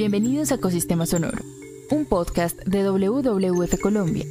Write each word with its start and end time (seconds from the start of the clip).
Bienvenidos 0.00 0.50
a 0.50 0.54
Ecosistema 0.54 1.04
Sonoro, 1.04 1.44
un 1.90 2.06
podcast 2.06 2.58
de 2.64 2.88
WWF 2.88 3.78
Colombia. 3.82 4.24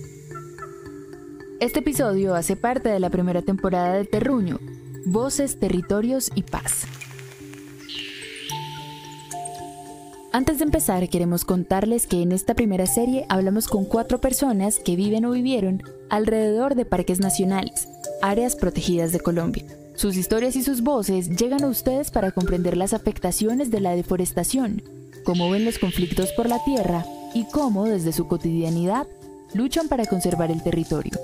Este 1.60 1.82
episodio 1.82 2.34
hace 2.34 2.56
parte 2.56 2.90
de 2.90 3.00
la 3.00 3.12
primera 3.12 3.44
temporada 3.44 3.94
de 3.94 4.06
Terruño, 4.06 4.58
Voces, 5.06 5.60
Territorios 5.60 6.32
y 6.34 6.42
Paz. 6.42 6.88
Antes 10.32 10.58
de 10.58 10.64
empezar, 10.64 11.08
queremos 11.08 11.46
contarles 11.46 12.08
que 12.08 12.24
en 12.24 12.32
esta 12.32 12.56
primera 12.56 12.88
serie 12.88 13.28
hablamos 13.30 13.68
con 13.68 13.86
cuatro 13.86 14.20
personas 14.20 14.80
que 14.80 14.96
viven 14.96 15.26
o 15.26 15.32
vivieron 15.34 15.84
alrededor 16.10 16.74
de 16.74 16.86
parques 16.86 17.20
nacionales, 17.20 17.88
áreas 18.24 18.56
protegidas 18.56 19.12
de 19.12 19.20
Colombia. 19.20 19.66
Sus 19.94 20.18
historias 20.18 20.56
y 20.56 20.64
sus 20.64 20.82
voces 20.82 21.30
llegan 21.30 21.64
a 21.64 21.68
ustedes 21.68 22.10
para 22.10 22.32
comprender 22.32 22.76
las 22.76 22.94
afectaciones 22.94 23.70
de 23.70 23.82
la 23.82 23.96
deforestación, 23.96 24.82
cómo 25.30 25.52
ven 25.52 25.64
los 25.64 25.78
conflictos 25.78 26.32
por 26.32 26.50
la 26.50 26.58
tierra 26.64 27.06
y 27.36 27.46
cómo, 27.52 27.86
desde 27.86 28.12
su 28.12 28.28
cotidianidad, 28.28 29.06
luchan 29.54 29.88
para 29.88 30.08
conservar 30.08 30.50
el 30.50 30.64
territorio. 30.64 31.20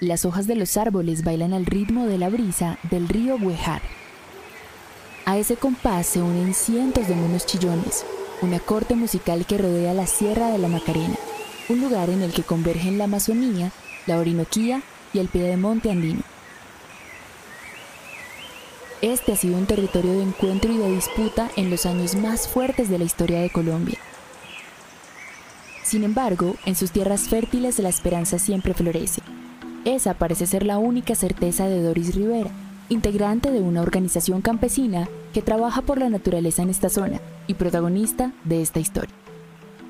Las 0.00 0.24
hojas 0.24 0.48
de 0.48 0.56
los 0.56 0.76
árboles 0.76 1.22
bailan 1.22 1.52
al 1.52 1.64
ritmo 1.64 2.06
de 2.06 2.18
la 2.18 2.28
brisa 2.28 2.80
del 2.90 3.08
río 3.08 3.36
Huejar. 3.36 3.82
A 5.26 5.38
ese 5.38 5.54
compás 5.54 6.06
se 6.06 6.22
unen 6.22 6.54
cientos 6.54 7.06
de 7.06 7.14
monos 7.14 7.46
chillones, 7.46 8.04
una 8.42 8.58
corte 8.58 8.96
musical 8.96 9.46
que 9.46 9.58
rodea 9.58 9.94
la 9.94 10.08
Sierra 10.08 10.48
de 10.48 10.58
la 10.58 10.66
Macarena, 10.66 11.14
un 11.68 11.80
lugar 11.80 12.10
en 12.10 12.22
el 12.22 12.32
que 12.32 12.42
convergen 12.42 12.98
la 12.98 13.04
Amazonía, 13.04 13.70
la 14.08 14.18
Orinoquía 14.18 14.82
y 15.16 15.18
el 15.18 15.28
piedemonte 15.28 15.90
andino. 15.90 16.20
Este 19.02 19.32
ha 19.32 19.36
sido 19.36 19.56
un 19.56 19.66
territorio 19.66 20.12
de 20.12 20.22
encuentro 20.22 20.72
y 20.72 20.76
de 20.76 20.90
disputa 20.90 21.50
en 21.56 21.70
los 21.70 21.86
años 21.86 22.14
más 22.16 22.48
fuertes 22.48 22.88
de 22.88 22.98
la 22.98 23.04
historia 23.04 23.40
de 23.40 23.50
Colombia. 23.50 23.98
Sin 25.84 26.04
embargo, 26.04 26.56
en 26.66 26.74
sus 26.74 26.90
tierras 26.90 27.28
fértiles 27.28 27.78
la 27.78 27.88
esperanza 27.88 28.38
siempre 28.38 28.74
florece. 28.74 29.22
Esa 29.84 30.14
parece 30.14 30.46
ser 30.46 30.66
la 30.66 30.78
única 30.78 31.14
certeza 31.14 31.66
de 31.68 31.82
Doris 31.82 32.14
Rivera, 32.14 32.50
integrante 32.88 33.50
de 33.50 33.60
una 33.60 33.82
organización 33.82 34.42
campesina 34.42 35.08
que 35.32 35.42
trabaja 35.42 35.82
por 35.82 35.98
la 35.98 36.10
naturaleza 36.10 36.62
en 36.62 36.70
esta 36.70 36.88
zona 36.88 37.20
y 37.46 37.54
protagonista 37.54 38.32
de 38.44 38.62
esta 38.62 38.80
historia. 38.80 39.14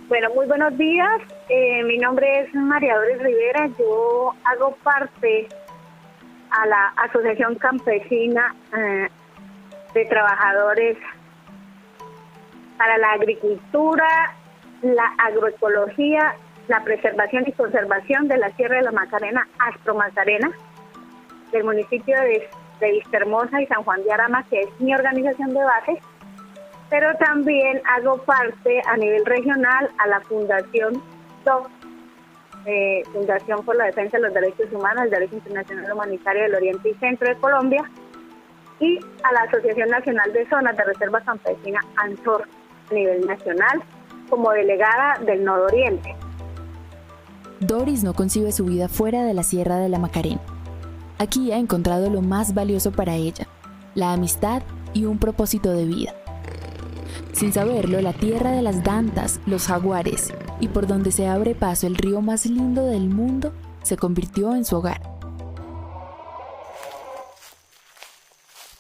Bueno, 0.08 0.30
muy 0.34 0.46
buenos 0.46 0.76
días. 0.78 1.20
Eh, 1.48 1.82
mi 1.82 1.98
nombre 1.98 2.40
es 2.40 2.54
María 2.54 2.94
Doris 2.96 3.18
Rivera. 3.18 3.68
Yo 3.78 4.34
hago 4.44 4.76
parte 4.84 5.48
a 6.50 6.66
la 6.66 6.88
Asociación 6.96 7.56
Campesina 7.56 8.54
eh, 8.76 9.08
de 9.94 10.04
Trabajadores 10.04 10.96
para 12.78 12.98
la 12.98 13.12
Agricultura, 13.12 14.34
la 14.82 15.06
Agroecología 15.18 16.36
la 16.68 16.82
preservación 16.82 17.44
y 17.46 17.52
conservación 17.52 18.28
de 18.28 18.38
la 18.38 18.50
Sierra 18.56 18.76
de 18.76 18.82
la 18.82 18.92
Macarena, 18.92 19.46
Astro 19.58 19.94
Macarena, 19.94 20.50
del 21.52 21.64
municipio 21.64 22.20
de, 22.20 22.48
de 22.80 22.92
Vistahermosa 22.92 23.62
y 23.62 23.66
San 23.66 23.84
Juan 23.84 24.02
de 24.02 24.12
Arama, 24.12 24.44
que 24.44 24.60
es 24.60 24.80
mi 24.80 24.94
organización 24.94 25.54
de 25.54 25.62
base, 25.62 26.00
pero 26.90 27.14
también 27.18 27.80
hago 27.96 28.18
parte 28.18 28.80
a 28.86 28.96
nivel 28.96 29.24
regional 29.24 29.90
a 29.98 30.06
la 30.06 30.20
Fundación 30.20 31.02
DOC, 31.44 31.68
eh, 32.66 33.02
Fundación 33.12 33.64
por 33.64 33.76
la 33.76 33.86
Defensa 33.86 34.16
de 34.18 34.24
los 34.24 34.34
Derechos 34.34 34.72
Humanos, 34.72 35.04
el 35.04 35.10
Derecho 35.10 35.36
Internacional 35.36 35.92
Humanitario 35.92 36.42
del 36.42 36.54
Oriente 36.54 36.90
y 36.90 36.94
Centro 36.94 37.28
de 37.28 37.36
Colombia, 37.36 37.84
y 38.80 38.98
a 39.22 39.32
la 39.32 39.42
Asociación 39.42 39.88
Nacional 39.88 40.32
de 40.32 40.48
Zonas 40.48 40.76
de 40.76 40.84
Reserva 40.84 41.20
Campesina, 41.22 41.80
ANSOR, 41.96 42.46
a 42.90 42.94
nivel 42.94 43.26
nacional, 43.26 43.82
como 44.28 44.50
delegada 44.50 45.18
del 45.24 45.44
Nodo 45.44 45.64
Oriente. 45.64 46.14
Doris 47.60 48.04
no 48.04 48.12
concibe 48.12 48.52
su 48.52 48.64
vida 48.64 48.88
fuera 48.88 49.24
de 49.24 49.32
la 49.32 49.42
Sierra 49.42 49.76
de 49.78 49.88
la 49.88 49.98
Macarena. 49.98 50.40
Aquí 51.18 51.52
ha 51.52 51.56
encontrado 51.56 52.10
lo 52.10 52.20
más 52.20 52.52
valioso 52.52 52.92
para 52.92 53.14
ella, 53.14 53.46
la 53.94 54.12
amistad 54.12 54.62
y 54.92 55.06
un 55.06 55.18
propósito 55.18 55.72
de 55.72 55.86
vida. 55.86 56.14
Sin 57.36 57.52
saberlo, 57.52 58.00
la 58.00 58.14
tierra 58.14 58.50
de 58.52 58.62
las 58.62 58.82
dantas, 58.82 59.40
los 59.44 59.66
jaguares 59.66 60.32
y 60.58 60.68
por 60.68 60.86
donde 60.86 61.12
se 61.12 61.28
abre 61.28 61.54
paso 61.54 61.86
el 61.86 61.94
río 61.94 62.22
más 62.22 62.46
lindo 62.46 62.86
del 62.86 63.10
mundo 63.10 63.52
se 63.82 63.98
convirtió 63.98 64.56
en 64.56 64.64
su 64.64 64.76
hogar. 64.76 65.02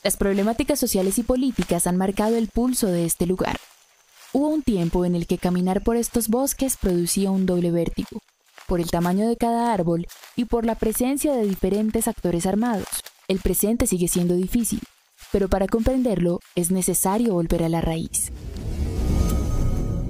Las 0.02 0.16
problemáticas 0.16 0.80
sociales 0.80 1.18
y 1.18 1.22
políticas 1.22 1.86
han 1.86 1.98
marcado 1.98 2.38
el 2.38 2.48
pulso 2.48 2.86
de 2.86 3.04
este 3.04 3.26
lugar. 3.26 3.58
Hubo 4.32 4.48
un 4.48 4.62
tiempo 4.62 5.04
en 5.04 5.14
el 5.14 5.26
que 5.26 5.36
caminar 5.36 5.82
por 5.82 5.96
estos 5.96 6.28
bosques 6.28 6.78
producía 6.78 7.30
un 7.30 7.44
doble 7.44 7.70
vértigo 7.70 8.22
por 8.66 8.80
el 8.80 8.90
tamaño 8.90 9.28
de 9.28 9.36
cada 9.36 9.74
árbol 9.74 10.06
y 10.34 10.46
por 10.46 10.64
la 10.64 10.76
presencia 10.76 11.34
de 11.34 11.46
diferentes 11.46 12.08
actores 12.08 12.46
armados. 12.46 12.88
El 13.28 13.38
presente 13.40 13.86
sigue 13.86 14.08
siendo 14.08 14.34
difícil, 14.34 14.80
pero 15.30 15.48
para 15.48 15.66
comprenderlo 15.66 16.40
es 16.54 16.70
necesario 16.70 17.34
volver 17.34 17.62
a 17.62 17.68
la 17.68 17.82
raíz. 17.82 18.32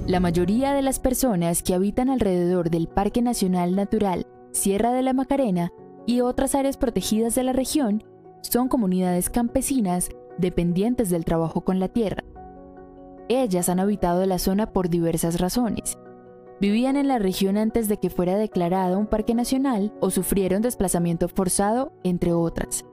La 0.07 0.21
mayoría 0.21 0.71
de 0.71 0.81
las 0.81 0.99
personas 0.99 1.61
que 1.61 1.73
habitan 1.73 2.09
alrededor 2.09 2.69
del 2.69 2.87
Parque 2.87 3.21
Nacional 3.21 3.75
Natural 3.75 4.25
Sierra 4.53 4.93
de 4.93 5.01
la 5.01 5.11
Macarena 5.11 5.73
y 6.05 6.21
otras 6.21 6.55
áreas 6.55 6.77
protegidas 6.77 7.35
de 7.35 7.43
la 7.43 7.51
región 7.51 8.05
son 8.39 8.69
comunidades 8.69 9.29
campesinas 9.29 10.07
dependientes 10.37 11.09
del 11.09 11.25
trabajo 11.25 11.59
con 11.65 11.81
la 11.81 11.89
tierra. 11.89 12.23
Ellas 13.27 13.67
han 13.67 13.81
habitado 13.81 14.25
la 14.25 14.39
zona 14.39 14.71
por 14.71 14.87
diversas 14.87 15.41
razones, 15.41 15.97
vivían 16.61 16.95
en 16.95 17.09
la 17.09 17.19
región 17.19 17.57
antes 17.57 17.89
de 17.89 17.97
que 17.97 18.09
fuera 18.09 18.37
declarado 18.37 18.97
un 18.97 19.07
parque 19.07 19.35
nacional 19.35 19.91
o 19.99 20.09
sufrieron 20.09 20.61
desplazamiento 20.61 21.27
forzado, 21.27 21.91
entre 22.05 22.31
otras. 22.31 22.85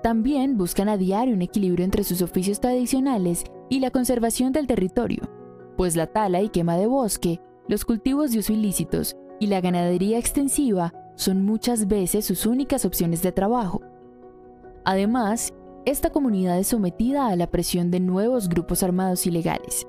También 0.00 0.56
buscan 0.56 0.88
a 0.88 0.96
diario 0.96 1.34
un 1.34 1.42
equilibrio 1.42 1.84
entre 1.84 2.04
sus 2.04 2.22
oficios 2.22 2.60
tradicionales 2.60 3.42
y 3.68 3.80
la 3.80 3.90
conservación 3.90 4.52
del 4.52 4.68
territorio, 4.68 5.35
pues 5.76 5.96
la 5.96 6.06
tala 6.06 6.42
y 6.42 6.48
quema 6.48 6.76
de 6.76 6.86
bosque, 6.86 7.40
los 7.68 7.84
cultivos 7.84 8.32
de 8.32 8.38
uso 8.38 8.52
ilícitos 8.52 9.16
y 9.38 9.48
la 9.48 9.60
ganadería 9.60 10.18
extensiva 10.18 10.94
son 11.14 11.44
muchas 11.44 11.88
veces 11.88 12.24
sus 12.24 12.46
únicas 12.46 12.84
opciones 12.84 13.22
de 13.22 13.32
trabajo. 13.32 13.82
Además, 14.84 15.52
esta 15.84 16.10
comunidad 16.10 16.58
es 16.58 16.68
sometida 16.68 17.28
a 17.28 17.36
la 17.36 17.50
presión 17.50 17.90
de 17.90 18.00
nuevos 18.00 18.48
grupos 18.48 18.82
armados 18.82 19.26
ilegales. 19.26 19.86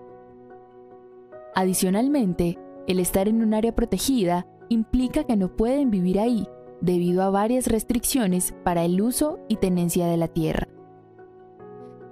Adicionalmente, 1.56 2.58
el 2.88 3.00
estar 3.00 3.28
en 3.28 3.42
un 3.42 3.54
área 3.54 3.76
protegida 3.76 4.48
implica 4.70 5.24
que 5.24 5.36
no 5.36 5.56
pueden 5.56 5.90
vivir 5.92 6.20
ahí 6.20 6.48
debido 6.82 7.24
a 7.24 7.30
varias 7.30 7.68
restricciones 7.68 8.54
para 8.64 8.86
el 8.86 9.02
uso 9.02 9.40
y 9.48 9.58
tenencia 9.58 10.08
de 10.08 10.18
la 10.18 10.28
tierra. 10.28 10.68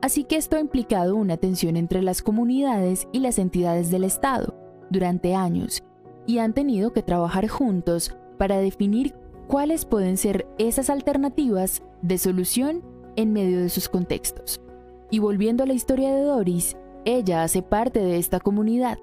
Así 0.05 0.23
que 0.23 0.35
esto 0.35 0.55
ha 0.55 0.59
implicado 0.59 1.15
una 1.15 1.37
tensión 1.37 1.75
entre 1.77 2.03
las 2.03 2.21
comunidades 2.21 3.07
y 3.11 3.21
las 3.21 3.39
entidades 3.39 3.89
del 3.89 4.03
Estado 4.03 4.53
durante 4.91 5.33
años 5.33 5.83
y 6.27 6.37
han 6.37 6.53
tenido 6.53 6.93
que 6.93 7.01
trabajar 7.01 7.47
juntos 7.47 8.15
para 8.37 8.59
definir 8.59 9.15
cuáles 9.47 9.83
pueden 9.83 10.17
ser 10.17 10.45
esas 10.59 10.91
alternativas 10.91 11.81
de 12.03 12.19
solución 12.19 12.83
en 13.15 13.33
medio 13.33 13.59
de 13.59 13.69
sus 13.69 13.89
contextos. 13.89 14.61
Y 15.09 15.17
volviendo 15.17 15.63
a 15.63 15.65
la 15.65 15.73
historia 15.73 16.13
de 16.13 16.21
Doris, 16.21 16.77
ella 17.03 17.41
hace 17.41 17.63
parte 17.63 17.99
de 17.99 18.19
esta 18.19 18.39
comunidad 18.39 18.99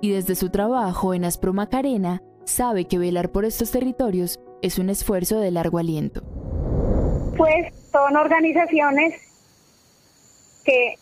y 0.00 0.12
desde 0.12 0.36
su 0.36 0.48
trabajo 0.48 1.12
en 1.12 1.26
Aspro 1.26 1.52
Macarena 1.52 2.22
sabe 2.44 2.86
que 2.86 2.98
velar 2.98 3.30
por 3.30 3.44
estos 3.44 3.72
territorios 3.72 4.40
es 4.62 4.78
un 4.78 4.88
esfuerzo 4.88 5.38
de 5.38 5.50
largo 5.50 5.76
aliento. 5.76 6.22
Pues 7.36 7.74
son 7.92 8.16
organizaciones 8.16 9.35
que 10.66 10.98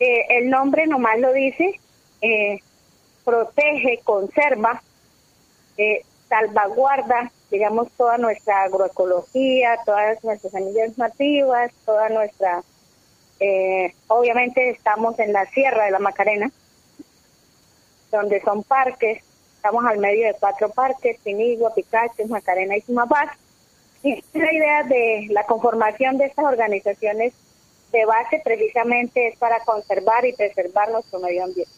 eh, 0.00 0.26
el 0.30 0.50
nombre 0.50 0.86
nomás 0.86 1.18
lo 1.20 1.32
dice, 1.32 1.78
eh, 2.22 2.58
protege, 3.24 4.00
conserva, 4.02 4.82
eh, 5.76 6.02
salvaguarda, 6.28 7.30
digamos, 7.50 7.92
toda 7.92 8.18
nuestra 8.18 8.64
agroecología, 8.64 9.78
todas 9.84 10.24
nuestras 10.24 10.50
semillas 10.50 10.98
nativas, 10.98 11.70
toda 11.84 12.08
nuestra, 12.08 12.62
obviamente 14.08 14.70
estamos 14.70 15.18
en 15.18 15.32
la 15.34 15.44
Sierra 15.46 15.84
de 15.84 15.90
la 15.90 15.98
Macarena, 15.98 16.50
donde 18.10 18.40
son 18.40 18.64
parques, 18.64 19.22
estamos 19.54 19.84
al 19.84 19.98
medio 19.98 20.26
de 20.26 20.34
cuatro 20.40 20.70
parques, 20.70 21.18
Pinigua, 21.22 21.74
Picacho, 21.74 22.26
Macarena 22.28 22.76
y 22.76 22.80
Sumapaz. 22.80 23.36
Y 24.02 24.22
la 24.32 24.52
idea 24.52 24.82
de 24.84 25.26
la 25.30 25.44
conformación 25.44 26.16
de 26.16 26.26
estas 26.26 26.44
organizaciones 26.46 27.34
de 27.92 28.04
base 28.04 28.40
precisamente 28.44 29.28
es 29.28 29.38
para 29.38 29.60
conservar 29.60 30.24
y 30.26 30.32
preservar 30.32 30.90
nuestro 30.90 31.18
medio 31.20 31.44
ambiente. 31.44 31.72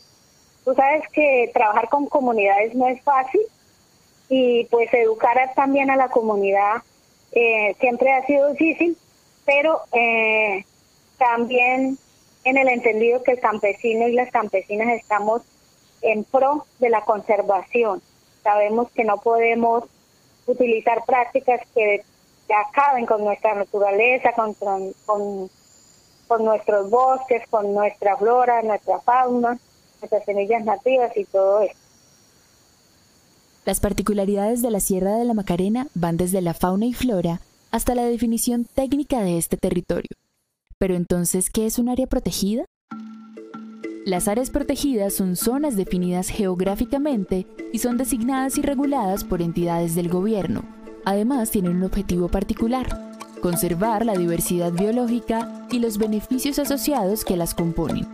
Tú 0.65 0.75
sabes 0.75 1.03
que 1.13 1.51
trabajar 1.53 1.89
con 1.89 2.07
comunidades 2.07 2.75
no 2.75 2.89
es 2.89 3.01
fácil 3.03 3.41
y 4.29 4.65
pues 4.67 4.93
educar 4.93 5.37
también 5.55 5.91
a 5.91 5.97
la 5.97 6.09
comunidad 6.09 6.83
eh, 7.33 7.75
siempre 7.81 8.13
ha 8.13 8.27
sido 8.27 8.53
difícil, 8.53 8.97
pero 9.45 9.81
eh, 9.93 10.65
también 11.19 11.99
en 12.45 12.57
el 12.57 12.69
entendido 12.69 13.23
que 13.23 13.33
el 13.33 13.41
campesino 13.41 14.09
y 14.09 14.13
las 14.13 14.31
campesinas 14.31 14.89
estamos 14.95 15.43
en 16.03 16.25
pro 16.25 16.67
de 16.79 16.91
la 16.91 17.03
conservación. 17.03 18.03
Sabemos 18.43 18.91
que 18.93 19.05
no 19.05 19.19
podemos 19.19 19.85
utilizar 20.47 21.05
prácticas 21.05 21.61
que, 21.75 22.03
acaben 22.71 23.05
con 23.05 23.23
nuestra 23.23 23.55
naturaleza, 23.55 24.33
con, 24.33 24.55
con, 24.55 24.95
con 25.05 25.51
nuestros 26.37 26.91
bosques, 26.91 27.43
con 27.49 27.73
nuestra 27.73 28.17
flora, 28.17 28.63
nuestra 28.63 29.01
fauna, 29.01 29.59
nuestras 30.01 30.25
semillas 30.25 30.65
nativas 30.65 31.17
y 31.17 31.25
todo 31.25 31.63
eso. 31.63 31.75
Las 33.65 33.81
particularidades 33.81 34.63
de 34.63 34.71
la 34.71 34.81
Sierra 34.81 35.17
de 35.17 35.25
la 35.25 35.35
Macarena 35.35 35.89
van 35.95 36.17
desde 36.17 36.41
la 36.41 36.55
fauna 36.55 36.87
y 36.87 36.95
flora 36.95 37.41
hasta 37.71 37.95
la 37.95 38.05
definición 38.05 38.65
técnica 38.65 39.21
de 39.21 39.37
este 39.37 39.57
territorio. 39.57 40.11
Pero 40.79 40.95
entonces, 40.95 41.51
¿qué 41.51 41.67
es 41.67 41.79
un 41.79 41.89
área 41.89 42.07
protegida? 42.07 42.65
Las 44.07 44.27
áreas 44.27 44.49
protegidas 44.49 45.13
son 45.13 45.37
zonas 45.37 45.77
definidas 45.77 46.31
geográficamente 46.31 47.47
y 47.73 47.81
son 47.81 47.99
designadas 47.99 48.57
y 48.57 48.63
reguladas 48.63 49.25
por 49.25 49.43
entidades 49.43 49.95
del 49.95 50.09
gobierno. 50.09 50.63
Además, 51.05 51.51
tienen 51.51 51.77
un 51.77 51.85
objetivo 51.85 52.29
particular, 52.29 53.08
conservar 53.41 54.05
la 54.05 54.15
diversidad 54.15 54.73
biológica 54.73 55.67
y 55.71 55.79
los 55.79 55.99
beneficios 55.99 56.59
asociados 56.59 57.25
que 57.25 57.37
las 57.37 57.55
componen. 57.55 58.07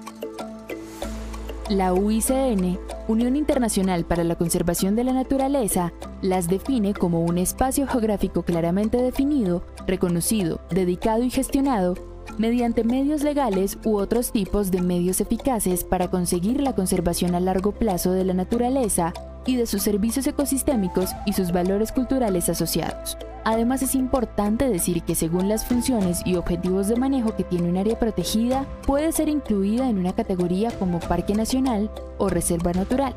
La 1.69 1.95
UICN, 1.95 2.79
Unión 3.09 3.37
Internacional 3.37 4.05
para 4.05 4.23
la 4.23 4.37
Conservación 4.37 4.97
de 4.97 5.05
la 5.05 5.15
Naturaleza, 5.15 5.93
las 6.21 6.49
define 6.49 6.93
como 6.93 7.23
un 7.23 7.39
espacio 7.39 7.87
geográfico 7.87 8.43
claramente 8.43 8.99
definido, 8.99 9.63
reconocido, 9.87 10.61
dedicado 10.71 11.23
y 11.23 11.31
gestionado 11.31 11.95
mediante 12.39 12.85
medios 12.85 13.23
legales 13.23 13.79
u 13.85 13.97
otros 13.97 14.33
tipos 14.33 14.71
de 14.71 14.83
medios 14.83 15.21
eficaces 15.21 15.85
para 15.85 16.11
conseguir 16.11 16.61
la 16.61 16.75
conservación 16.75 17.35
a 17.35 17.41
largo 17.41 17.73
plazo 17.73 18.13
de 18.13 18.25
la 18.25 18.35
naturaleza 18.35 19.13
y 19.47 19.57
de 19.57 19.67
sus 19.67 19.83
servicios 19.83 20.27
ecosistémicos 20.27 21.11
y 21.27 21.33
sus 21.33 21.53
valores 21.53 21.93
culturales 21.93 22.49
asociados. 22.49 23.17
Además 23.45 23.83
es 23.83 23.95
importante 23.95 24.69
decir 24.69 25.03
que 25.03 25.15
según 25.15 25.51
las 25.51 25.67
funciones 25.67 26.23
y 26.25 26.37
objetivos 26.37 26.89
de 26.89 26.97
manejo 26.97 27.37
que 27.37 27.45
tiene 27.45 27.69
un 27.69 27.77
área 27.77 27.99
protegida, 27.99 28.65
puede 28.87 29.13
ser 29.13 29.29
incluida 29.29 29.89
en 29.89 29.99
una 29.99 30.15
categoría 30.15 30.71
como 30.79 30.99
parque 30.99 31.35
nacional 31.35 31.91
o 32.17 32.31
reserva 32.31 32.73
natural. 32.73 33.15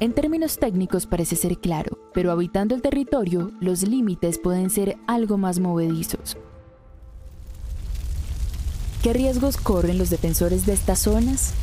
En 0.00 0.12
términos 0.12 0.58
técnicos 0.58 1.06
parece 1.06 1.36
ser 1.36 1.58
claro, 1.58 1.98
pero 2.12 2.32
habitando 2.32 2.74
el 2.74 2.82
territorio, 2.82 3.52
los 3.60 3.82
límites 3.82 4.38
pueden 4.38 4.70
ser 4.70 4.96
algo 5.06 5.38
más 5.38 5.60
movedizos. 5.60 6.36
¿Qué 9.04 9.12
riesgos 9.12 9.56
corren 9.56 9.98
los 9.98 10.10
defensores 10.10 10.66
de 10.66 10.72
estas 10.72 10.98
zonas? 10.98 11.54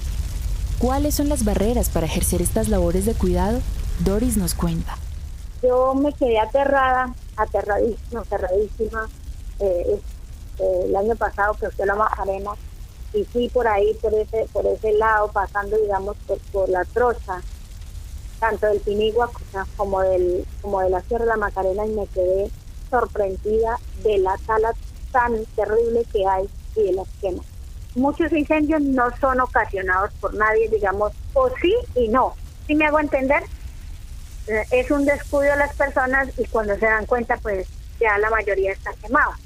¿Cuáles 0.80 1.16
son 1.16 1.28
las 1.28 1.44
barreras 1.44 1.90
para 1.90 2.06
ejercer 2.06 2.42
estas 2.42 2.70
labores 2.70 3.06
de 3.06 3.16
cuidado? 3.16 3.60
Doris 4.06 4.38
nos 4.38 4.56
cuenta. 4.56 4.98
Yo 5.62 5.94
me 5.94 6.14
quedé 6.14 6.40
aterrada, 6.40 7.14
aterradísima, 7.44 8.22
aterradísima. 8.22 9.10
Eh, 9.60 10.00
eh, 10.60 10.86
el 10.86 10.96
año 10.96 11.16
pasado 11.16 11.56
que 11.56 11.66
a 11.82 11.86
la 11.86 11.96
Macarena 11.96 12.52
y 13.14 13.26
fui 13.26 13.50
por 13.50 13.68
ahí, 13.68 13.94
por 13.96 14.14
ese, 14.14 14.48
por 14.54 14.66
ese 14.66 14.94
lado, 14.94 15.28
pasando, 15.32 15.78
digamos, 15.78 16.16
por, 16.52 16.70
la 16.70 16.86
trocha, 16.86 17.42
tanto 18.40 18.68
del 18.68 18.80
Pinigua 18.80 19.30
como, 19.76 20.02
del, 20.02 20.46
como 20.62 20.80
de 20.82 20.90
la 20.90 21.02
Sierra 21.02 21.26
de 21.26 21.32
la 21.32 21.38
Macarena, 21.38 21.86
y 21.86 21.92
me 21.92 22.08
quedé 22.08 22.50
sorprendida 22.90 23.78
de 24.04 24.18
la 24.20 24.38
tala 24.46 24.74
tan 25.12 25.46
terrible 25.56 26.06
que 26.12 26.26
hay 26.26 26.50
y 26.76 26.84
de 26.84 26.94
las 26.94 27.08
quemas. 27.20 27.46
Muchos 27.96 28.32
incendios 28.32 28.82
no 28.82 29.10
son 29.20 29.42
ocasionados 29.42 30.12
por 30.22 30.34
nadie, 30.34 30.70
digamos, 30.70 31.12
o 31.34 31.50
sí 31.62 31.74
y 31.96 32.08
no. 32.08 32.34
Si 32.66 32.76
me 32.76 32.86
hago 32.86 33.00
entender, 33.00 33.44
es 34.48 34.92
un 34.92 35.06
descuido 35.06 35.52
de 35.52 35.58
las 35.58 35.76
personas 35.76 36.30
y 36.38 36.46
cuando 36.46 36.78
se 36.78 36.86
dan 36.86 37.06
cuenta, 37.06 37.38
pues 37.38 37.68
ya 38.00 38.18
la 38.18 38.30
mayoría 38.30 38.72
está 38.72 38.92
quemada. 39.02 39.38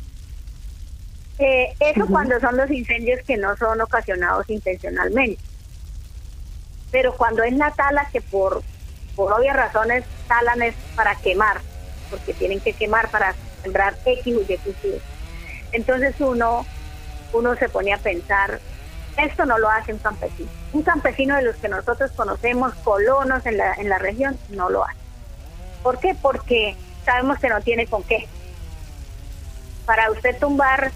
Eh, 1.38 1.74
eso 1.80 2.08
cuando 2.08 2.40
son 2.40 2.56
los 2.56 2.72
incendios 2.72 3.22
que 3.26 3.38
no 3.38 3.56
son 3.58 3.82
ocasionados 3.82 4.50
intencionalmente. 4.50 5.42
Pero 6.92 7.16
cuando 7.18 7.44
es 7.44 7.54
la 7.54 7.72
tala 7.72 8.08
que 8.12 8.22
por, 8.22 8.64
por 9.16 9.34
obvias 9.34 9.56
razones 9.56 10.06
talan 10.28 10.62
es 10.62 10.76
para 10.96 11.16
quemar, 11.16 11.60
porque 12.10 12.34
tienen 12.34 12.62
que 12.62 12.74
quemar 12.74 13.10
para 13.12 13.36
sembrar 13.64 13.98
X 14.06 14.26
y 14.26 14.54
Y 14.54 15.02
Entonces 15.74 16.16
uno 16.20 16.66
uno 17.34 17.56
se 17.56 17.68
ponía 17.68 17.96
a 17.96 18.00
pensar, 18.00 18.62
esto 19.18 19.46
no 19.46 19.58
lo 19.58 19.70
hace 19.70 19.94
un 19.94 20.00
campesino. 20.00 20.50
Un 20.74 20.84
campesino 20.84 21.36
de 21.36 21.44
los 21.44 21.56
que 21.58 21.70
nosotros 21.70 22.12
conocemos, 22.12 22.74
colonos 22.84 23.46
en 23.46 23.58
la, 23.58 23.74
en 23.74 23.90
la 23.90 23.98
región, 23.98 24.38
no 24.50 24.70
lo 24.70 24.84
hace. 24.84 24.98
¿Por 25.84 26.00
qué? 26.00 26.16
Porque 26.22 26.76
sabemos 27.06 27.40
que 27.40 27.50
no 27.50 27.62
tiene 27.62 27.88
con 27.88 28.04
qué. 28.04 28.28
Para 29.86 30.12
usted 30.12 30.38
tumbar 30.40 30.92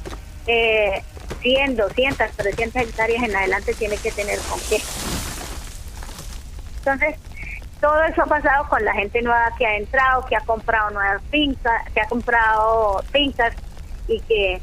eh, 0.48 1.04
100, 1.42 1.78
200, 1.78 2.32
300 2.32 2.82
hectáreas 2.82 3.24
en 3.24 3.36
adelante 3.36 3.74
tiene 3.74 3.98
que 3.98 4.12
tener 4.12 4.40
con 4.50 4.60
qué. 4.62 4.82
Entonces, 6.80 7.16
todo 7.80 8.04
eso 8.04 8.24
ha 8.24 8.26
pasado 8.26 8.68
con 8.68 8.84
la 8.84 8.94
gente 8.94 9.22
nueva 9.22 9.54
que 9.58 9.66
ha 9.66 9.78
entrado, 9.78 10.26
que 10.26 10.36
ha 10.36 10.42
comprado 10.42 10.90
nuevas 10.90 11.22
fincas, 11.30 11.84
que 11.94 12.02
ha 12.02 12.08
comprado 12.08 13.04
fincas 13.12 13.54
y 14.08 14.20
que 14.22 14.62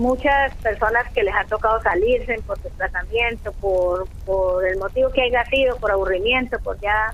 muchas 0.00 0.54
personas 0.56 1.06
que 1.12 1.22
les 1.22 1.34
ha 1.34 1.44
tocado 1.44 1.80
salirse 1.82 2.40
por 2.46 2.58
desplazamiento, 2.62 3.52
por, 3.52 4.08
por 4.24 4.66
el 4.66 4.78
motivo 4.78 5.10
que 5.10 5.22
haya 5.22 5.44
sido, 5.44 5.76
por 5.76 5.92
aburrimiento, 5.92 6.58
por 6.60 6.80
ya, 6.80 7.12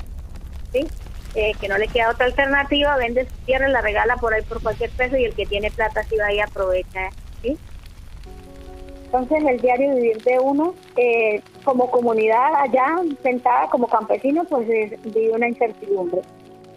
¿sí? 0.73 0.87
Eh, 1.35 1.53
que 1.61 1.69
no 1.69 1.77
le 1.79 1.89
queda 1.89 2.11
otra 2.11 2.27
alternativa, 2.27 2.97
vende 2.97 3.27
su 3.27 3.37
tierra, 3.45 3.69
la 3.69 3.81
regala 3.81 4.17
por 4.17 4.33
ahí 4.33 4.43
por 4.43 4.63
cualquier 4.63 4.91
peso 4.91 5.17
y 5.17 5.25
el 5.25 5.35
que 5.35 5.47
tiene 5.47 5.71
plata 5.73 6.05
sí 6.05 6.17
va 6.17 6.33
y 6.33 6.39
aprovecha, 6.39 7.11
¿sí? 7.43 7.59
Entonces 9.07 9.45
el 9.45 9.61
diario 9.61 9.95
vivir 9.97 10.23
de 10.23 10.39
uno, 10.39 10.75
eh, 10.97 11.43
como 11.65 11.91
comunidad 11.91 12.55
allá 12.55 12.99
sentada 13.23 13.69
como 13.69 13.89
campesino, 13.89 14.45
pues 14.45 14.69
vive 14.69 15.33
una 15.33 15.49
incertidumbre, 15.49 16.23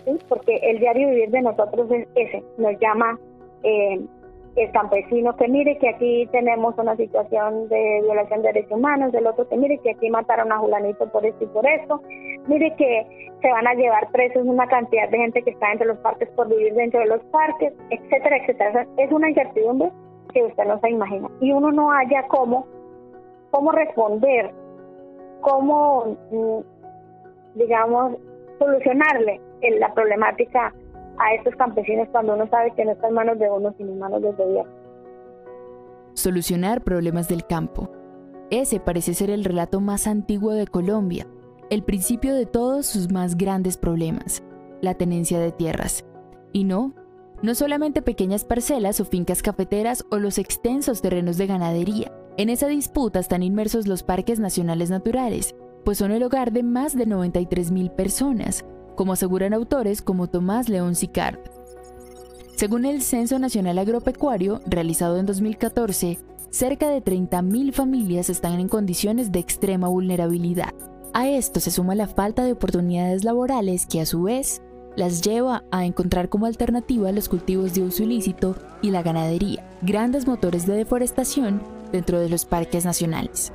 ¿sí? 0.06 0.17
Porque 0.27 0.56
el 0.63 0.79
diario 0.79 1.09
vivir 1.09 1.29
de 1.29 1.41
nosotros 1.44 1.89
es 1.91 2.07
ese, 2.15 2.44
nos 2.57 2.80
llama... 2.80 3.19
Eh, 3.61 3.99
el 4.56 4.71
campesino 4.71 5.35
que 5.35 5.47
mire 5.47 5.77
que 5.77 5.89
aquí 5.89 6.27
tenemos 6.31 6.77
una 6.77 6.95
situación 6.95 7.69
de 7.69 8.01
violación 8.03 8.41
de 8.41 8.47
derechos 8.49 8.77
humanos, 8.77 9.11
del 9.11 9.27
otro 9.27 9.47
que 9.47 9.57
mire 9.57 9.77
que 9.79 9.91
aquí 9.91 10.09
mataron 10.09 10.51
a 10.51 10.57
Julanito 10.57 11.09
por 11.11 11.25
esto 11.25 11.44
y 11.44 11.47
por 11.47 11.65
eso, 11.68 12.01
mire 12.47 12.75
que 12.75 13.29
se 13.41 13.51
van 13.51 13.68
a 13.68 13.73
llevar 13.73 14.09
presos 14.11 14.44
una 14.45 14.68
cantidad 14.68 15.09
de 15.09 15.18
gente 15.18 15.44
que 15.44 15.51
está 15.51 15.71
entre 15.71 15.87
los 15.87 15.97
parques 15.99 16.29
por 16.29 16.49
vivir 16.49 16.73
dentro 16.73 16.99
de 16.99 17.07
los 17.07 17.23
parques, 17.25 17.73
etcétera, 17.89 18.37
etcétera. 18.37 18.87
Es 18.97 19.11
una 19.11 19.29
incertidumbre 19.29 19.91
que 20.33 20.44
usted 20.44 20.65
no 20.65 20.79
se 20.79 20.89
imagina. 20.89 21.29
Y 21.39 21.51
uno 21.51 21.71
no 21.71 21.91
haya 21.91 22.27
cómo, 22.27 22.68
cómo 23.51 23.71
responder, 23.71 24.51
cómo, 25.41 26.18
mm, 26.31 27.57
digamos, 27.57 28.18
solucionarle 28.57 29.39
la 29.79 29.94
problemática 29.94 30.73
a 31.19 31.33
estos 31.35 31.56
campesinos 31.56 32.07
cuando 32.11 32.33
uno 32.33 32.47
sabe 32.49 32.71
que 32.76 32.85
no 32.85 32.92
está 32.92 33.07
en 33.07 33.14
manos 33.14 33.38
de 33.38 33.49
uno, 33.49 33.73
sino 33.78 33.92
en 33.92 33.99
manos 33.99 34.21
del 34.21 34.35
gobierno. 34.35 34.71
Solucionar 36.14 36.81
problemas 36.81 37.28
del 37.28 37.45
campo. 37.45 37.92
Ese 38.49 38.80
parece 38.80 39.14
ser 39.14 39.30
el 39.30 39.44
relato 39.44 39.80
más 39.80 40.07
antiguo 40.07 40.54
de 40.54 40.66
Colombia, 40.66 41.28
el 41.69 41.83
principio 41.83 42.33
de 42.33 42.45
todos 42.45 42.88
sus 42.88 43.11
más 43.11 43.38
grandes 43.38 43.78
problemas, 43.78 44.44
la 44.81 44.95
tenencia 44.95 45.40
de 45.40 45.52
tierras. 45.52 46.06
Y 46.52 46.64
no, 46.64 46.94
no 47.44 47.54
solamente 47.54 48.02
pequeñas 48.02 48.45
parcelas 48.45 48.99
o 48.99 49.06
fincas 49.06 49.44
cafeteras 49.44 50.06
o 50.09 50.18
los 50.18 50.38
extensos 50.38 51.02
terrenos 51.02 51.38
de 51.38 51.47
ganadería. 51.47 52.11
En 52.38 52.49
esa 52.49 52.68
disputa 52.68 53.19
están 53.19 53.44
inmersos 53.44 53.88
los 53.88 54.04
parques 54.04 54.40
nacionales 54.40 54.90
naturales, 54.90 55.56
pues 55.83 55.97
son 55.97 56.11
el 56.11 56.23
hogar 56.23 56.52
de 56.52 56.64
más 56.64 56.97
de 56.97 57.06
93.000 57.06 57.92
personas, 57.92 58.66
como 58.99 59.13
aseguran 59.13 59.53
autores 59.53 60.01
como 60.01 60.27
Tomás 60.27 60.68
León 60.68 60.94
Sicard. 60.94 61.39
Según 62.57 62.83
el 62.83 63.01
Censo 63.01 63.39
Nacional 63.39 63.77
Agropecuario, 63.77 64.59
realizado 64.65 65.18
en 65.19 65.25
2014, 65.25 66.19
cerca 66.49 66.89
de 66.89 67.01
30.000 67.01 67.71
familias 67.71 68.29
están 68.29 68.59
en 68.59 68.68
condiciones 68.68 69.31
de 69.31 69.39
extrema 69.39 69.87
vulnerabilidad. 69.87 70.73
A 71.13 71.29
esto 71.29 71.61
se 71.61 71.71
suma 71.71 71.95
la 71.95 72.07
falta 72.09 72.44
de 72.44 72.51
oportunidades 72.51 73.23
laborales 73.23 73.85
que 73.85 74.01
a 74.01 74.06
su 74.06 74.23
vez 74.23 74.61
las 74.97 75.21
lleva 75.21 75.63
a 75.71 75.85
encontrar 75.85 76.27
como 76.27 76.45
alternativa 76.45 77.09
los 77.13 77.29
cultivos 77.29 77.73
de 77.73 77.83
uso 77.83 78.03
ilícito 78.03 78.57
y 78.81 78.91
la 78.91 79.01
ganadería, 79.01 79.65
grandes 79.81 80.27
motores 80.27 80.65
de 80.65 80.73
deforestación 80.73 81.61
dentro 81.94 82.19
de 82.19 82.27
los 82.27 82.44
parques 82.44 82.83
nacionales. 82.83 83.53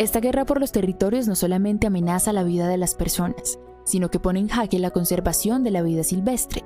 Esta 0.00 0.18
guerra 0.18 0.44
por 0.44 0.58
los 0.58 0.72
territorios 0.72 1.28
no 1.28 1.36
solamente 1.36 1.86
amenaza 1.86 2.32
la 2.32 2.42
vida 2.42 2.66
de 2.66 2.78
las 2.78 2.96
personas, 2.96 3.60
sino 3.88 4.10
que 4.10 4.20
pone 4.20 4.40
en 4.40 4.48
jaque 4.48 4.78
la 4.78 4.90
conservación 4.90 5.64
de 5.64 5.70
la 5.70 5.82
vida 5.82 6.02
silvestre. 6.02 6.62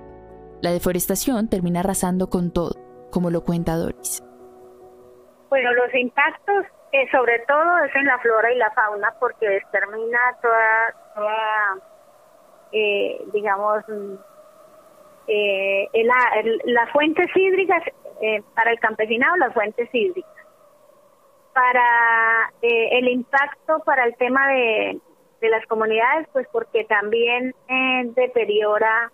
La 0.61 0.73
deforestación 0.73 1.49
termina 1.49 1.81
arrasando 1.81 2.29
con 2.29 2.53
todo, 2.53 2.75
como 3.11 3.31
lo 3.31 3.43
cuenta 3.45 3.77
Doris. 3.77 4.23
Bueno, 5.49 5.73
los 5.73 5.95
impactos 5.95 6.67
eh, 6.93 7.09
sobre 7.11 7.39
todo 7.47 7.85
es 7.85 7.95
en 7.95 8.07
la 8.07 8.19
flora 8.19 8.53
y 8.53 8.59
la 8.59 8.71
fauna 8.73 9.15
porque 9.19 9.57
extermina 9.57 10.19
toda, 10.43 10.95
toda 11.15 11.79
eh, 12.73 13.25
digamos, 13.33 13.85
eh, 15.27 15.89
las 16.65 16.91
fuentes 16.91 17.27
hídricas, 17.35 17.83
eh, 18.21 18.41
para 18.55 18.71
el 18.71 18.79
campesinado 18.79 19.37
las 19.37 19.53
fuentes 19.53 19.89
hídricas. 19.93 20.31
Para 21.53 22.53
eh, 22.63 22.99
el 22.99 23.09
impacto 23.09 23.81
para 23.85 24.05
el 24.05 24.17
tema 24.17 24.47
de, 24.49 25.01
de 25.43 25.51
las 25.51 25.67
comunidades, 25.67 26.29
pues 26.33 26.47
porque 26.53 26.85
también 26.85 27.55
deteriora 28.15 29.11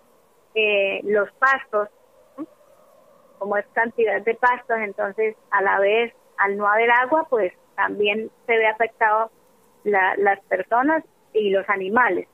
los 1.03 1.29
pastos, 1.33 1.89
como 3.39 3.57
es 3.57 3.65
cantidad 3.73 4.21
de 4.21 4.35
pastos, 4.35 4.77
entonces 4.79 5.35
a 5.49 5.61
la 5.61 5.79
vez 5.79 6.13
al 6.37 6.55
no 6.55 6.67
haber 6.67 6.91
agua, 6.91 7.25
pues 7.29 7.51
también 7.75 8.29
se 8.45 8.57
ve 8.57 8.67
afectado 8.67 9.31
las 9.83 10.39
personas 10.41 11.03
y 11.33 11.49
los 11.49 11.67
animales. 11.67 12.27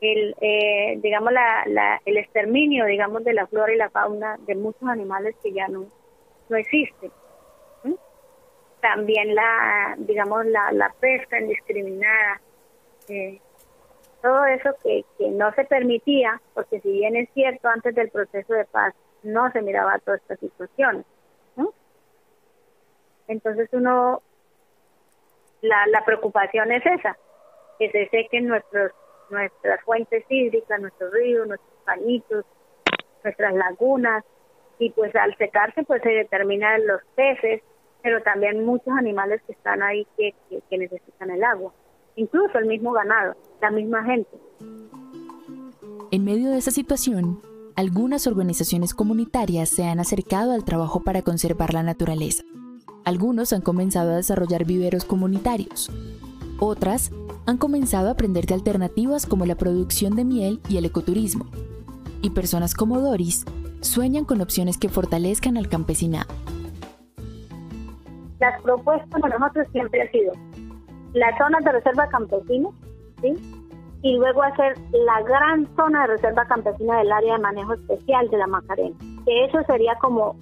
El 0.00 0.34
eh, 0.40 0.98
digamos 1.02 1.30
la, 1.30 2.00
el 2.06 2.16
exterminio 2.16 2.86
digamos 2.86 3.22
de 3.22 3.34
la 3.34 3.46
flora 3.46 3.74
y 3.74 3.76
la 3.76 3.90
fauna 3.90 4.38
de 4.46 4.54
muchos 4.54 4.88
animales 4.88 5.36
que 5.42 5.52
ya 5.52 5.68
no 5.68 5.84
no 6.48 6.56
existen 6.56 7.12
también 8.80 9.34
la 9.34 9.96
digamos 9.98 10.46
la, 10.46 10.72
la 10.72 10.90
pesca 11.00 11.38
indiscriminada 11.38 12.40
todo 14.22 14.44
eso 14.44 14.70
que, 14.82 15.04
que 15.18 15.30
no 15.30 15.52
se 15.54 15.64
permitía 15.64 16.40
porque 16.54 16.80
si 16.80 16.92
bien 16.92 17.16
es 17.16 17.28
cierto 17.32 17.68
antes 17.68 17.94
del 17.94 18.10
proceso 18.10 18.54
de 18.54 18.64
paz 18.66 18.94
no 19.22 19.50
se 19.52 19.62
miraba 19.62 19.98
todas 19.98 20.20
estas 20.22 20.38
situaciones 20.40 21.04
entonces 23.28 23.68
uno 23.72 24.22
la, 25.62 25.86
la 25.86 26.04
preocupación 26.04 26.72
es 26.72 26.84
esa 26.84 27.16
que 27.78 27.90
se 27.90 28.08
sequen 28.08 28.48
nuestros 28.48 28.92
nuestras 29.30 29.80
fuentes 29.82 30.24
hídricas, 30.28 30.80
nuestros 30.80 31.12
ríos, 31.12 31.46
nuestros 31.46 31.72
pañitos, 31.84 32.44
nuestras 33.24 33.54
lagunas, 33.54 34.24
y 34.78 34.90
pues 34.90 35.14
al 35.14 35.36
secarse 35.36 35.82
pues 35.84 36.02
se 36.02 36.10
determinan 36.10 36.86
los 36.86 37.02
peces, 37.14 37.62
pero 38.02 38.22
también 38.22 38.64
muchos 38.64 38.92
animales 38.96 39.42
que 39.46 39.52
están 39.52 39.82
ahí 39.82 40.06
que, 40.16 40.34
que, 40.68 40.78
necesitan 40.78 41.30
el 41.30 41.44
agua, 41.44 41.72
incluso 42.16 42.58
el 42.58 42.66
mismo 42.66 42.92
ganado, 42.92 43.34
la 43.60 43.70
misma 43.70 44.04
gente. 44.04 44.30
En 46.10 46.24
medio 46.24 46.50
de 46.50 46.58
esa 46.58 46.70
situación, 46.70 47.40
algunas 47.76 48.26
organizaciones 48.26 48.94
comunitarias 48.94 49.68
se 49.68 49.84
han 49.84 50.00
acercado 50.00 50.52
al 50.52 50.64
trabajo 50.64 51.02
para 51.02 51.22
conservar 51.22 51.72
la 51.72 51.82
naturaleza. 51.82 52.42
Algunos 53.04 53.52
han 53.52 53.62
comenzado 53.62 54.10
a 54.12 54.16
desarrollar 54.16 54.64
viveros 54.64 55.04
comunitarios. 55.04 55.90
Otras 56.58 57.10
han 57.46 57.56
comenzado 57.56 58.08
a 58.08 58.12
aprender 58.12 58.46
de 58.46 58.54
alternativas 58.54 59.24
como 59.24 59.46
la 59.46 59.54
producción 59.54 60.14
de 60.14 60.24
miel 60.24 60.60
y 60.68 60.76
el 60.76 60.84
ecoturismo. 60.84 61.46
Y 62.22 62.30
personas 62.30 62.74
como 62.74 63.00
Doris 63.00 63.46
sueñan 63.80 64.24
con 64.24 64.40
opciones 64.42 64.76
que 64.76 64.90
fortalezcan 64.90 65.56
al 65.56 65.68
campesinado. 65.68 66.28
Las 68.40 68.60
propuestas 68.62 69.20
para 69.20 69.38
nosotros 69.38 69.66
siempre 69.72 70.02
han 70.02 70.10
sido 70.10 70.32
la 71.14 71.36
zona 71.38 71.58
de 71.60 71.72
reserva 71.72 72.08
campesina, 72.08 72.68
¿sí? 73.20 73.34
y 74.02 74.16
luego 74.16 74.42
hacer 74.42 74.78
la 74.92 75.20
gran 75.22 75.68
zona 75.76 76.02
de 76.02 76.14
reserva 76.14 76.44
campesina 76.46 76.98
del 76.98 77.12
área 77.12 77.34
de 77.34 77.42
manejo 77.42 77.74
especial 77.74 78.28
de 78.30 78.38
la 78.38 78.46
Macarena. 78.46 78.96
Que 79.24 79.44
eso 79.44 79.58
sería 79.66 79.94
como, 79.96 80.36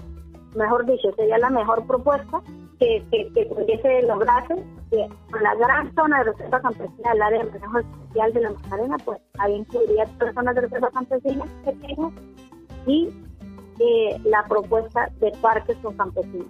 mejor 0.54 0.86
dicho, 0.86 1.10
sería 1.16 1.38
la 1.38 1.50
mejor 1.50 1.84
propuesta 1.86 2.40
que, 2.78 3.04
que, 3.10 3.32
que 3.32 3.46
pudiese 3.46 4.02
lograrse 4.02 4.54
que 4.90 5.08
con 5.30 5.42
la 5.42 5.54
gran 5.56 5.92
zona 5.94 6.18
de 6.18 6.32
reserva 6.32 6.60
campesina 6.60 7.12
del 7.12 7.22
área 7.22 7.44
de 7.44 7.50
manejo 7.50 7.78
especial 7.78 8.32
de 8.32 8.40
la 8.40 8.50
Magdalena, 8.50 8.96
pues 9.04 9.18
ahí 9.38 9.54
incluiría 9.54 10.04
tres 10.18 10.34
zonas 10.34 10.54
de 10.54 10.60
reserva 10.60 10.90
campesina 10.90 11.44
pequeñas 11.64 12.12
y 12.86 13.08
eh, 13.80 14.20
la 14.24 14.44
propuesta 14.44 15.10
de 15.20 15.32
parques 15.40 15.76
con 15.78 15.96
campesinos. 15.96 16.46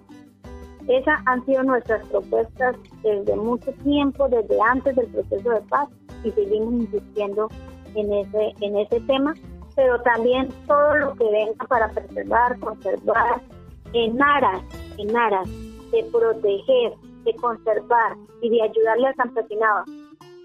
Esas 0.87 1.19
han 1.25 1.45
sido 1.45 1.63
nuestras 1.63 2.05
propuestas 2.07 2.75
desde 3.03 3.35
mucho 3.35 3.71
tiempo, 3.83 4.27
desde 4.29 4.59
antes 4.61 4.95
del 4.95 5.07
proceso 5.07 5.49
de 5.49 5.61
paz, 5.61 5.89
y 6.23 6.31
seguimos 6.31 6.73
insistiendo 6.73 7.47
en 7.95 8.13
ese, 8.13 8.53
en 8.61 8.77
ese 8.77 8.99
tema, 9.01 9.33
pero 9.75 10.01
también 10.01 10.49
todo 10.67 10.95
lo 10.97 11.15
que 11.15 11.25
venga 11.25 11.65
para 11.67 11.89
preservar, 11.89 12.59
conservar, 12.59 13.41
en 13.93 14.21
aras, 14.21 14.61
en 14.97 15.15
aras 15.15 15.49
de 15.91 16.03
proteger, 16.11 16.93
de 17.23 17.33
conservar 17.35 18.15
y 18.41 18.49
de 18.49 18.61
ayudarle 18.61 19.07
al 19.07 19.15
campesinado. 19.15 19.83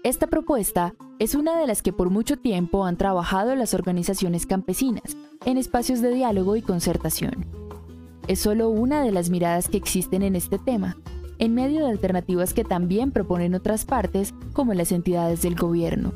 Esta 0.03 0.27
propuesta 0.27 0.93
es 1.17 1.33
una 1.33 1.57
de 1.57 1.67
las 1.67 1.81
que 1.81 1.93
por 1.93 2.09
mucho 2.09 2.37
tiempo 2.37 2.85
han 2.85 2.97
trabajado 2.97 3.55
las 3.55 3.73
organizaciones 3.73 4.45
campesinas 4.45 5.17
en 5.45 5.57
espacios 5.57 6.01
de 6.01 6.13
diálogo 6.13 6.55
y 6.55 6.61
concertación. 6.61 7.64
Es 8.27 8.39
solo 8.39 8.69
una 8.69 9.03
de 9.03 9.11
las 9.11 9.29
miradas 9.29 9.67
que 9.67 9.77
existen 9.77 10.23
en 10.23 10.35
este 10.35 10.57
tema, 10.57 10.97
en 11.37 11.53
medio 11.53 11.85
de 11.85 11.91
alternativas 11.91 12.53
que 12.53 12.63
también 12.63 13.11
proponen 13.11 13.55
otras 13.55 13.85
partes 13.85 14.33
como 14.53 14.73
las 14.73 14.91
entidades 14.91 15.41
del 15.41 15.55
gobierno. 15.55 16.13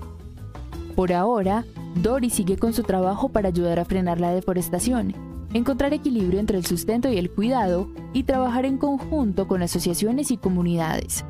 Por 0.96 1.14
ahora, 1.14 1.66
Dori 2.02 2.30
sigue 2.30 2.58
con 2.58 2.74
su 2.74 2.84
trabajo 2.84 3.30
para 3.30 3.50
ayudar 3.50 3.80
a 3.80 3.86
frenar 3.86 4.20
la 4.20 4.34
deforestación 4.34 5.14
encontrar 5.54 5.94
equilibrio 5.94 6.40
entre 6.40 6.58
el 6.58 6.66
sustento 6.66 7.10
y 7.10 7.18
el 7.18 7.32
cuidado 7.32 7.90
y 8.14 8.24
trabajar 8.24 8.66
en 8.66 8.78
conjunto 8.78 9.48
con 9.48 9.62
asociaciones 9.62 10.32
y 10.32 10.38
comunidades. 10.38 11.26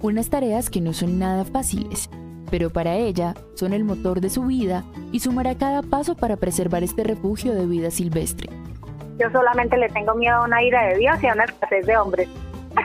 Unas 0.00 0.30
tareas 0.30 0.70
que 0.70 0.80
no 0.80 0.92
son 0.92 1.18
nada 1.18 1.44
fáciles, 1.44 2.08
pero 2.50 2.70
para 2.70 2.96
ella 2.96 3.34
son 3.54 3.72
el 3.72 3.84
motor 3.84 4.20
de 4.20 4.30
su 4.30 4.42
vida 4.42 4.84
y 5.12 5.20
sumará 5.20 5.54
cada 5.56 5.82
paso 5.82 6.16
para 6.16 6.36
preservar 6.36 6.82
este 6.82 7.04
refugio 7.04 7.54
de 7.54 7.66
vida 7.66 7.90
silvestre. 7.90 8.50
Yo 9.20 9.30
solamente 9.30 9.76
le 9.76 9.88
tengo 9.90 10.14
miedo 10.14 10.36
a 10.36 10.44
una 10.44 10.62
ira 10.62 10.86
de 10.86 10.96
Dios 10.96 11.22
y 11.22 11.26
a 11.26 11.34
una 11.34 11.44
escasez 11.44 11.84
de 11.84 11.94
hombres. 11.98 12.26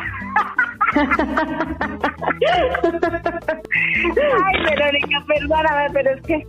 Ay, 3.76 4.64
Verónica, 4.70 5.24
perdóname, 5.28 5.90
pero 5.94 6.12
es 6.12 6.22
que 6.24 6.46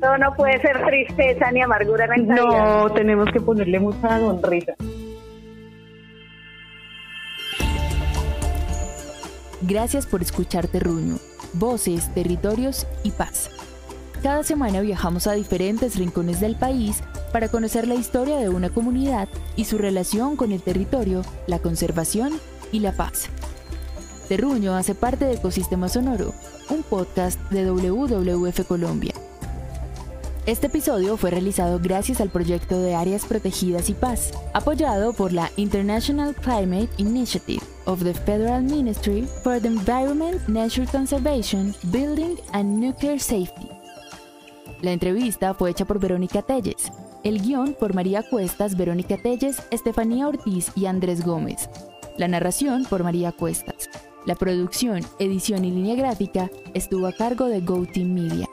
no, 0.00 0.16
no 0.18 0.32
puede 0.34 0.60
ser 0.60 0.80
tristeza 0.86 1.50
ni 1.50 1.60
amargura 1.60 2.04
en 2.14 2.28
No, 2.28 2.88
tenemos 2.92 3.28
que 3.32 3.40
ponerle 3.40 3.80
mucha 3.80 4.20
sonrisa. 4.20 4.74
Gracias 9.62 10.06
por 10.06 10.22
escuchar 10.22 10.68
Terruño, 10.68 11.16
voces, 11.54 12.14
territorios 12.14 12.86
y 13.02 13.10
paz. 13.10 13.50
Cada 14.22 14.44
semana 14.44 14.80
viajamos 14.82 15.26
a 15.26 15.32
diferentes 15.32 15.96
rincones 15.96 16.40
del 16.40 16.54
país 16.54 17.02
para 17.36 17.50
conocer 17.50 17.86
la 17.86 17.94
historia 17.96 18.38
de 18.38 18.48
una 18.48 18.70
comunidad 18.70 19.28
y 19.56 19.66
su 19.66 19.76
relación 19.76 20.36
con 20.36 20.52
el 20.52 20.62
territorio, 20.62 21.20
la 21.46 21.58
conservación 21.58 22.40
y 22.72 22.80
la 22.80 22.92
paz. 22.92 23.28
Terruño 24.26 24.74
hace 24.74 24.94
parte 24.94 25.26
de 25.26 25.34
Ecosistema 25.34 25.90
Sonoro, 25.90 26.32
un 26.70 26.82
podcast 26.82 27.38
de 27.50 27.70
WWF 27.70 28.66
Colombia. 28.66 29.12
Este 30.46 30.68
episodio 30.68 31.18
fue 31.18 31.30
realizado 31.30 31.78
gracias 31.78 32.22
al 32.22 32.30
proyecto 32.30 32.80
de 32.80 32.94
Áreas 32.94 33.26
Protegidas 33.26 33.90
y 33.90 33.92
Paz, 33.92 34.32
apoyado 34.54 35.12
por 35.12 35.34
la 35.34 35.50
International 35.56 36.34
Climate 36.34 36.88
Initiative 36.96 37.60
of 37.84 38.02
the 38.02 38.14
Federal 38.14 38.62
Ministry 38.62 39.28
for 39.44 39.60
the 39.60 39.68
Environment, 39.68 40.40
Nature 40.48 40.86
Conservation, 40.90 41.74
Building 41.92 42.36
and 42.52 42.82
Nuclear 42.82 43.20
Safety. 43.20 43.68
La 44.80 44.92
entrevista 44.92 45.52
fue 45.52 45.70
hecha 45.70 45.84
por 45.84 45.98
Verónica 45.98 46.40
Telles, 46.40 46.90
el 47.26 47.42
guion 47.42 47.74
por 47.74 47.92
María 47.92 48.22
Cuestas, 48.22 48.76
Verónica 48.76 49.16
Telles, 49.16 49.60
Estefanía 49.72 50.28
Ortiz 50.28 50.70
y 50.76 50.86
Andrés 50.86 51.24
Gómez. 51.24 51.68
La 52.16 52.28
narración 52.28 52.84
por 52.84 53.02
María 53.02 53.32
Cuestas. 53.32 53.90
La 54.26 54.36
producción, 54.36 55.00
edición 55.18 55.64
y 55.64 55.72
línea 55.72 55.96
gráfica 55.96 56.52
estuvo 56.72 57.08
a 57.08 57.12
cargo 57.12 57.46
de 57.46 57.62
Go 57.62 57.84
Team 57.84 58.14
Media. 58.14 58.46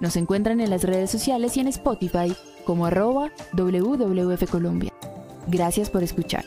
Nos 0.00 0.16
encuentran 0.16 0.60
en 0.60 0.70
las 0.70 0.82
redes 0.82 1.08
sociales 1.08 1.56
y 1.56 1.60
en 1.60 1.68
Spotify 1.68 2.34
como 2.64 2.86
arroba 2.86 3.30
WWF 3.52 4.50
Colombia. 4.50 4.92
Gracias 5.46 5.88
por 5.88 6.02
escuchar. 6.02 6.44